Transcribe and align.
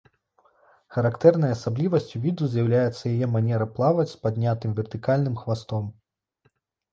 Характэрнай 0.95 1.51
асаблівасцю 1.55 2.21
віду 2.23 2.47
з'яўляецца 2.53 3.03
яе 3.11 3.29
манера 3.35 3.67
плаваць 3.75 4.07
з 4.13 4.17
паднятым 4.25 4.75
вертыкальна 4.81 5.35
хвастом. 5.45 5.85